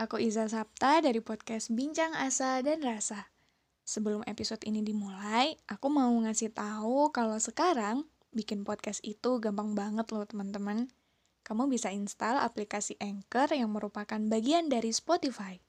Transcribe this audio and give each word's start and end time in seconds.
Aku 0.00 0.16
Iza 0.16 0.48
Sapta 0.48 1.04
dari 1.04 1.20
podcast 1.20 1.68
Bincang 1.68 2.16
Asa 2.16 2.64
dan 2.64 2.80
Rasa. 2.80 3.28
Sebelum 3.84 4.24
episode 4.24 4.64
ini 4.64 4.80
dimulai, 4.80 5.60
aku 5.68 5.92
mau 5.92 6.08
ngasih 6.24 6.56
tahu 6.56 7.12
kalau 7.12 7.36
sekarang 7.36 8.08
bikin 8.32 8.64
podcast 8.64 9.04
itu 9.04 9.36
gampang 9.44 9.76
banget 9.76 10.08
loh 10.08 10.24
teman-teman. 10.24 10.88
Kamu 11.44 11.68
bisa 11.68 11.92
install 11.92 12.40
aplikasi 12.40 12.96
Anchor 12.96 13.52
yang 13.52 13.76
merupakan 13.76 14.16
bagian 14.16 14.72
dari 14.72 14.88
Spotify. 14.88 15.60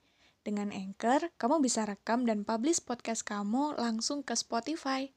Dengan 0.47 0.71
Anchor, 0.71 1.35
kamu 1.35 1.59
bisa 1.59 1.83
rekam 1.83 2.23
dan 2.23 2.47
publish 2.47 2.79
podcast 2.79 3.27
kamu 3.27 3.75
langsung 3.75 4.23
ke 4.23 4.31
Spotify. 4.39 5.11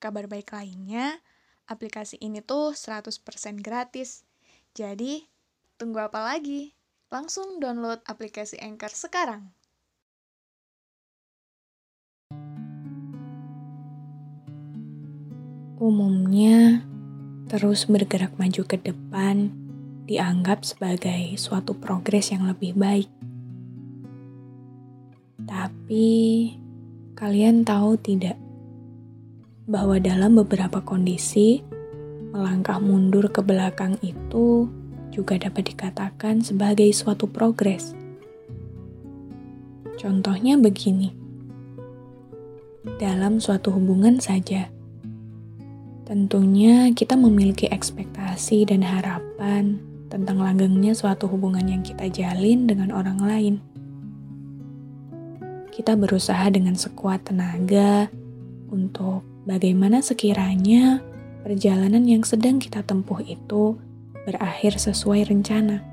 Kabar 0.00 0.32
baik 0.32 0.56
lainnya, 0.56 1.20
aplikasi 1.68 2.16
ini 2.24 2.40
tuh 2.40 2.72
100% 2.72 3.20
gratis. 3.60 4.24
Jadi, 4.72 5.28
tunggu 5.76 6.00
apa 6.00 6.24
lagi? 6.24 6.72
Langsung 7.06 7.62
download 7.62 8.02
aplikasi 8.02 8.58
Anchor 8.58 8.90
sekarang. 8.90 9.54
Umumnya, 15.78 16.82
terus 17.46 17.86
bergerak 17.86 18.34
maju 18.40 18.62
ke 18.66 18.74
depan 18.82 19.54
dianggap 20.10 20.66
sebagai 20.66 21.38
suatu 21.38 21.78
progres 21.78 22.34
yang 22.34 22.50
lebih 22.50 22.74
baik. 22.74 23.10
Tapi, 25.46 26.08
kalian 27.14 27.62
tahu 27.62 27.94
tidak 28.02 28.34
bahwa 29.70 30.02
dalam 30.02 30.34
beberapa 30.42 30.82
kondisi, 30.82 31.62
melangkah 32.34 32.82
mundur 32.82 33.30
ke 33.30 33.46
belakang 33.46 33.94
itu 34.02 34.66
juga 35.10 35.38
dapat 35.40 35.74
dikatakan 35.74 36.42
sebagai 36.42 36.88
suatu 36.92 37.26
progres. 37.30 37.96
Contohnya 39.96 40.60
begini, 40.60 41.10
dalam 43.00 43.42
suatu 43.42 43.72
hubungan 43.72 44.20
saja, 44.22 44.68
tentunya 46.06 46.92
kita 46.94 47.18
memiliki 47.18 47.66
ekspektasi 47.66 48.68
dan 48.68 48.84
harapan 48.84 49.80
tentang 50.06 50.38
langgengnya 50.38 50.94
suatu 50.94 51.26
hubungan 51.26 51.66
yang 51.66 51.82
kita 51.82 52.06
jalin 52.12 52.70
dengan 52.70 52.94
orang 52.94 53.18
lain. 53.18 53.54
Kita 55.74 55.98
berusaha 55.98 56.48
dengan 56.48 56.78
sekuat 56.78 57.28
tenaga 57.28 58.08
untuk 58.72 59.26
bagaimana 59.44 60.00
sekiranya 60.00 61.02
perjalanan 61.44 62.02
yang 62.06 62.24
sedang 62.24 62.58
kita 62.58 62.80
tempuh 62.82 63.20
itu 63.22 63.76
berakhir 64.26 64.74
sesuai 64.74 65.30
rencana. 65.30 65.86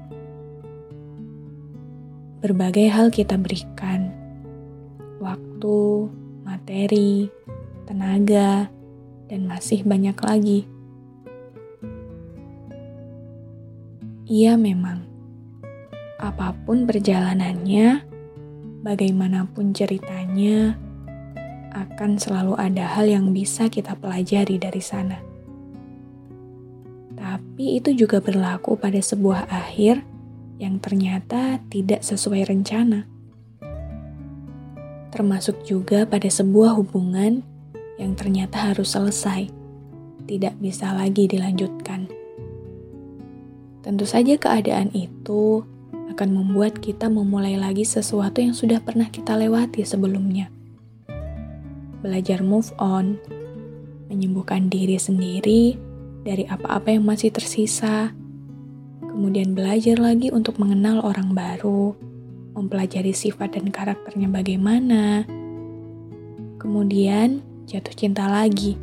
Berbagai 2.42 2.90
hal 2.90 3.14
kita 3.14 3.38
berikan, 3.38 4.10
waktu, 5.22 6.10
materi, 6.42 7.30
tenaga, 7.86 8.68
dan 9.30 9.46
masih 9.46 9.86
banyak 9.86 10.18
lagi. 10.18 10.60
Iya, 14.26 14.58
memang 14.58 15.06
apa 16.18 16.58
pun 16.66 16.90
perjalanannya, 16.90 18.02
bagaimanapun 18.82 19.78
ceritanya, 19.78 20.74
akan 21.70 22.18
selalu 22.18 22.58
ada 22.58 22.98
hal 22.98 23.06
yang 23.06 23.30
bisa 23.30 23.70
kita 23.70 23.94
pelajari 23.94 24.58
dari 24.58 24.82
sana 24.82 25.33
tapi 27.54 27.78
itu 27.78 27.94
juga 27.94 28.18
berlaku 28.18 28.74
pada 28.74 28.98
sebuah 28.98 29.46
akhir 29.46 30.02
yang 30.58 30.82
ternyata 30.82 31.62
tidak 31.70 32.02
sesuai 32.02 32.50
rencana. 32.50 33.06
Termasuk 35.14 35.62
juga 35.62 36.10
pada 36.10 36.26
sebuah 36.26 36.74
hubungan 36.82 37.46
yang 38.02 38.18
ternyata 38.18 38.74
harus 38.74 38.98
selesai, 38.98 39.54
tidak 40.26 40.58
bisa 40.58 40.98
lagi 40.98 41.30
dilanjutkan. 41.30 42.10
Tentu 43.86 44.10
saja 44.10 44.34
keadaan 44.34 44.90
itu 44.90 45.62
akan 46.10 46.30
membuat 46.34 46.82
kita 46.82 47.06
memulai 47.06 47.54
lagi 47.54 47.86
sesuatu 47.86 48.42
yang 48.42 48.58
sudah 48.58 48.82
pernah 48.82 49.14
kita 49.14 49.38
lewati 49.38 49.86
sebelumnya. 49.86 50.50
Belajar 52.02 52.42
move 52.42 52.74
on, 52.82 53.22
menyembuhkan 54.10 54.74
diri 54.74 54.98
sendiri, 54.98 55.93
dari 56.24 56.48
apa-apa 56.48 56.96
yang 56.96 57.04
masih 57.04 57.30
tersisa, 57.36 58.16
kemudian 59.04 59.52
belajar 59.52 60.00
lagi 60.00 60.32
untuk 60.32 60.56
mengenal 60.58 61.04
orang 61.04 61.36
baru, 61.36 61.94
mempelajari 62.56 63.12
sifat 63.12 63.60
dan 63.60 63.70
karakternya 63.70 64.32
bagaimana, 64.32 65.28
kemudian 66.58 67.44
jatuh 67.68 67.92
cinta 67.92 68.32
lagi, 68.32 68.80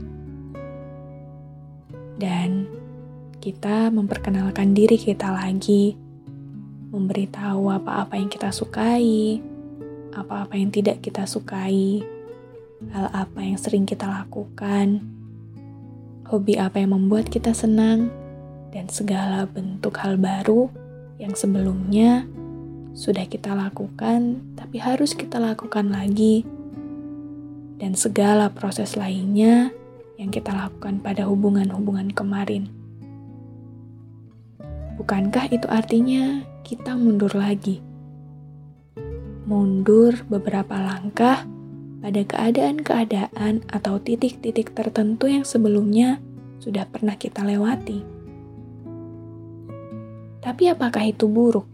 dan 2.20 2.68
kita 3.40 3.88
memperkenalkan 3.88 4.76
diri 4.76 5.00
kita 5.00 5.32
lagi, 5.32 5.96
memberitahu 6.92 7.72
apa-apa 7.72 8.20
yang 8.20 8.28
kita 8.28 8.52
sukai, 8.52 9.40
apa-apa 10.12 10.60
yang 10.60 10.68
tidak 10.68 11.00
kita 11.00 11.24
sukai, 11.24 12.04
hal 12.92 13.08
apa 13.16 13.40
yang 13.40 13.56
sering 13.56 13.88
kita 13.88 14.04
lakukan 14.04 15.19
hobi 16.26 16.60
apa 16.60 16.82
yang 16.82 16.96
membuat 16.96 17.30
kita 17.30 17.54
senang, 17.54 18.10
dan 18.70 18.86
segala 18.90 19.46
bentuk 19.46 19.98
hal 19.98 20.18
baru 20.18 20.70
yang 21.18 21.34
sebelumnya 21.34 22.26
sudah 22.96 23.26
kita 23.26 23.54
lakukan, 23.54 24.42
tapi 24.58 24.82
harus 24.82 25.14
kita 25.14 25.38
lakukan 25.38 25.90
lagi, 25.94 26.42
dan 27.78 27.94
segala 27.94 28.50
proses 28.50 28.98
lainnya 28.98 29.70
yang 30.20 30.28
kita 30.28 30.52
lakukan 30.52 31.00
pada 31.00 31.24
hubungan-hubungan 31.24 32.12
kemarin. 32.12 32.68
Bukankah 35.00 35.48
itu 35.48 35.64
artinya 35.64 36.44
kita 36.60 36.92
mundur 36.92 37.32
lagi? 37.32 37.80
Mundur 39.48 40.12
beberapa 40.28 40.76
langkah 40.76 41.48
pada 42.00 42.24
keadaan-keadaan 42.24 43.68
atau 43.68 44.00
titik-titik 44.00 44.72
tertentu 44.72 45.28
yang 45.28 45.44
sebelumnya 45.44 46.18
sudah 46.60 46.88
pernah 46.88 47.16
kita 47.16 47.44
lewati. 47.44 48.00
Tapi 50.40 50.72
apakah 50.72 51.04
itu 51.04 51.28
buruk? 51.28 51.68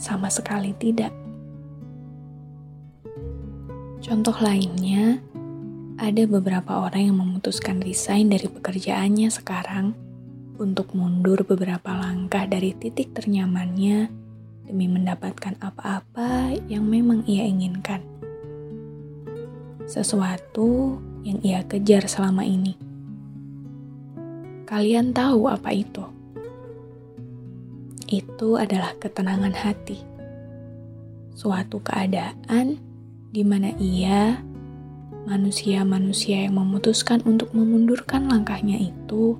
Sama 0.00 0.32
sekali 0.32 0.72
tidak. 0.80 1.12
Contoh 4.02 4.34
lainnya, 4.40 5.20
ada 6.00 6.24
beberapa 6.26 6.88
orang 6.88 7.12
yang 7.12 7.16
memutuskan 7.20 7.78
resign 7.78 8.32
dari 8.32 8.48
pekerjaannya 8.50 9.28
sekarang 9.30 9.94
untuk 10.58 10.96
mundur 10.96 11.44
beberapa 11.46 11.94
langkah 11.94 12.48
dari 12.48 12.74
titik 12.74 13.14
ternyamannya 13.14 14.10
demi 14.66 14.86
mendapatkan 14.88 15.60
apa-apa 15.62 16.56
yang 16.66 16.88
memang 16.88 17.22
ia 17.28 17.46
inginkan 17.46 18.11
sesuatu 19.92 20.96
yang 21.20 21.36
ia 21.44 21.60
kejar 21.68 22.08
selama 22.08 22.48
ini. 22.48 22.80
Kalian 24.64 25.12
tahu 25.12 25.52
apa 25.52 25.68
itu? 25.76 26.00
Itu 28.08 28.56
adalah 28.56 28.96
ketenangan 28.96 29.52
hati, 29.52 30.00
suatu 31.36 31.84
keadaan 31.84 32.80
di 33.32 33.44
mana 33.44 33.76
ia, 33.76 34.40
manusia-manusia 35.28 36.48
yang 36.48 36.56
memutuskan 36.56 37.20
untuk 37.28 37.52
memundurkan 37.52 38.32
langkahnya 38.32 38.80
itu, 38.80 39.36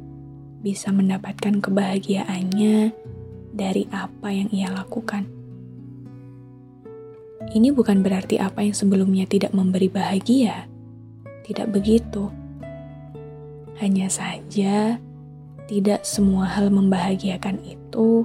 bisa 0.60 0.92
mendapatkan 0.92 1.64
kebahagiaannya 1.64 2.92
dari 3.56 3.88
apa 3.88 4.28
yang 4.28 4.52
ia 4.52 4.68
lakukan. 4.68 5.41
Ini 7.52 7.68
bukan 7.68 8.00
berarti 8.00 8.40
apa 8.40 8.64
yang 8.64 8.72
sebelumnya 8.72 9.28
tidak 9.28 9.52
memberi 9.52 9.92
bahagia. 9.92 10.64
Tidak 11.44 11.68
begitu. 11.68 12.32
Hanya 13.76 14.08
saja, 14.08 14.96
tidak 15.68 16.00
semua 16.08 16.48
hal 16.48 16.72
membahagiakan 16.72 17.60
itu 17.60 18.24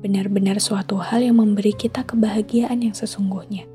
benar-benar 0.00 0.56
suatu 0.56 0.96
hal 0.98 1.20
yang 1.20 1.36
memberi 1.36 1.76
kita 1.76 2.00
kebahagiaan 2.02 2.80
yang 2.80 2.96
sesungguhnya. 2.96 3.68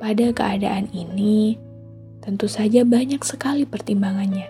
Pada 0.00 0.30
keadaan 0.32 0.88
ini, 0.94 1.60
tentu 2.24 2.48
saja 2.48 2.88
banyak 2.88 3.20
sekali 3.20 3.68
pertimbangannya, 3.68 4.46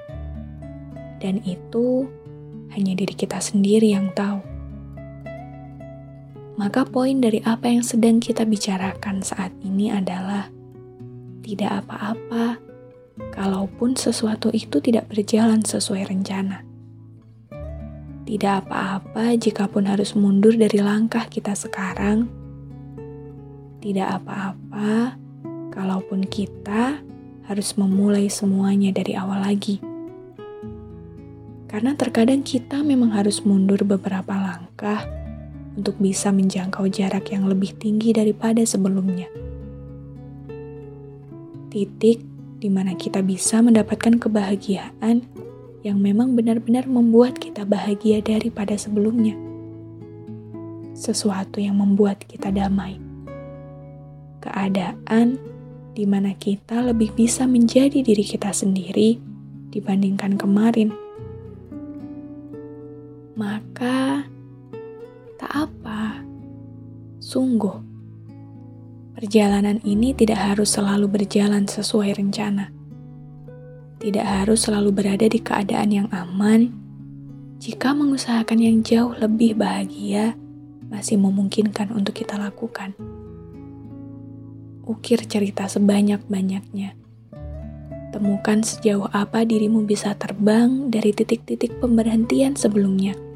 dan 1.19 1.41
itu 1.43 2.06
hanya 2.76 2.93
diri 2.94 3.14
kita 3.17 3.41
sendiri 3.41 3.93
yang 3.93 4.12
tahu. 4.12 4.57
Maka, 6.58 6.82
poin 6.82 7.22
dari 7.22 7.38
apa 7.46 7.70
yang 7.70 7.87
sedang 7.87 8.19
kita 8.19 8.43
bicarakan 8.43 9.22
saat 9.22 9.55
ini 9.62 9.94
adalah 9.94 10.50
tidak 11.46 11.87
apa-apa 11.87 12.58
kalaupun 13.31 13.94
sesuatu 13.94 14.50
itu 14.50 14.82
tidak 14.82 15.06
berjalan 15.06 15.62
sesuai 15.62 16.10
rencana. 16.10 16.66
Tidak 18.26 18.66
apa-apa 18.66 19.38
jikapun 19.38 19.87
harus 19.87 20.19
mundur 20.19 20.58
dari 20.58 20.82
langkah 20.82 21.31
kita 21.31 21.55
sekarang. 21.55 22.26
Tidak 23.78 24.08
apa-apa 24.19 25.14
kalaupun 25.70 26.26
kita 26.26 26.99
harus 27.46 27.70
memulai 27.78 28.26
semuanya 28.26 28.90
dari 28.90 29.14
awal 29.14 29.46
lagi. 29.46 29.78
Karena 31.70 31.94
terkadang 31.94 32.43
kita 32.43 32.82
memang 32.82 33.14
harus 33.14 33.46
mundur 33.46 33.87
beberapa 33.87 34.34
langkah 34.34 35.06
untuk 35.78 35.94
bisa 36.02 36.34
menjangkau 36.34 36.90
jarak 36.90 37.30
yang 37.30 37.46
lebih 37.46 37.70
tinggi 37.78 38.10
daripada 38.10 38.66
sebelumnya. 38.66 39.30
Titik 41.70 42.19
di 42.58 42.66
mana 42.66 42.98
kita 42.98 43.22
bisa 43.22 43.62
mendapatkan 43.62 44.19
kebahagiaan 44.19 45.22
yang 45.86 46.02
memang 46.02 46.34
benar-benar 46.34 46.90
membuat 46.90 47.38
kita 47.38 47.62
bahagia 47.62 48.19
daripada 48.19 48.75
sebelumnya. 48.75 49.38
Sesuatu 50.98 51.62
yang 51.62 51.78
membuat 51.78 52.26
kita 52.26 52.50
damai. 52.50 52.98
Keadaan 54.42 55.38
di 55.94 56.02
mana 56.02 56.34
kita 56.34 56.82
lebih 56.82 57.14
bisa 57.14 57.46
menjadi 57.46 58.02
diri 58.02 58.26
kita 58.26 58.50
sendiri 58.50 59.19
dibandingkan 59.70 60.34
kemarin. 60.34 60.90
Maka. 63.38 64.38
Sungguh, 67.28 67.76
perjalanan 69.12 69.84
ini 69.84 70.16
tidak 70.16 70.40
harus 70.40 70.72
selalu 70.72 71.12
berjalan 71.12 71.69
sesuai 71.69 72.16
rencana. 72.16 72.72
Tidak 74.00 74.25
harus 74.25 74.64
selalu 74.64 74.96
berada 74.96 75.28
di 75.28 75.36
keadaan 75.36 75.92
yang 75.92 76.08
aman. 76.08 76.72
Jika 77.60 77.92
mengusahakan 77.92 78.56
yang 78.64 78.80
jauh 78.80 79.12
lebih 79.12 79.60
bahagia, 79.60 80.40
masih 80.88 81.20
memungkinkan 81.20 81.92
untuk 81.92 82.16
kita 82.16 82.40
lakukan. 82.40 82.96
Ukir 84.88 85.20
cerita 85.28 85.69
sebanyak-banyaknya. 85.69 86.96
Temukan 88.08 88.64
sejauh 88.64 89.04
apa 89.12 89.44
dirimu 89.44 89.84
bisa 89.84 90.16
terbang 90.16 90.88
dari 90.88 91.12
titik-titik 91.12 91.76
pemberhentian 91.76 92.56
sebelumnya 92.56 93.27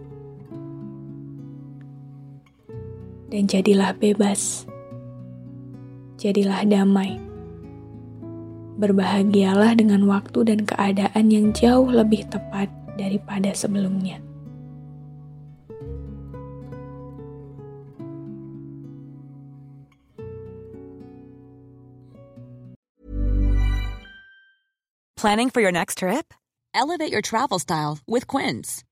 dan 3.32 3.48
jadilah 3.48 3.96
bebas. 3.96 4.68
Jadilah 6.20 6.68
damai. 6.68 7.16
Berbahagialah 8.76 9.72
dengan 9.80 10.04
waktu 10.04 10.52
dan 10.52 10.68
keadaan 10.68 11.32
yang 11.32 11.56
jauh 11.56 11.88
lebih 11.88 12.28
tepat 12.28 12.68
daripada 13.00 13.56
sebelumnya. 13.56 14.20
Planning 25.16 25.54
for 25.54 25.62
your 25.62 25.70
next 25.70 26.02
trip? 26.02 26.34
Elevate 26.74 27.12
your 27.14 27.22
travel 27.22 27.62
style 27.62 28.02
with 28.10 28.26
Quince. 28.26 28.82